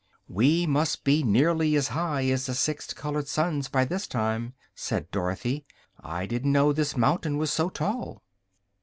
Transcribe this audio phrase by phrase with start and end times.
[0.27, 5.11] "We must be nearly as high as the six colored suns, by this time," said
[5.11, 5.63] Dorothy.
[6.03, 8.23] "I didn't know this mountain was so tall."